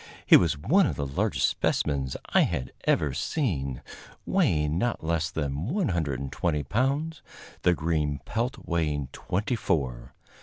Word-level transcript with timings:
He 0.25 0.35
was 0.35 0.57
one 0.57 0.87
of 0.87 0.95
the 0.95 1.05
largest 1.05 1.47
specimens 1.47 2.17
I 2.33 2.41
had 2.41 2.71
ever 2.85 3.13
seen, 3.13 3.83
weighing 4.25 4.79
not 4.79 5.03
less 5.03 5.29
than 5.29 5.67
120 5.67 6.63
pounds, 6.63 7.21
the 7.61 7.75
green 7.75 8.19
pelt 8.25 8.57
weighing 8.67 9.09
twenty 9.13 9.55
four. 9.55 10.15